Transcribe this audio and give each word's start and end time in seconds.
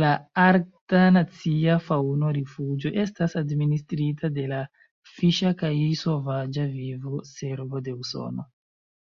La 0.00 0.08
Arkta 0.40 1.04
Nacia 1.14 1.76
Faŭno-Rifuĝo 1.86 2.92
estas 3.04 3.38
administrita 3.42 4.32
de 4.36 4.46
la 4.52 4.60
Fiŝa 5.16 5.56
kaj 5.66 5.74
Sovaĝa 6.04 6.70
Vivo-Servo 6.78 7.86
de 7.90 8.00
Usono. 8.06 8.50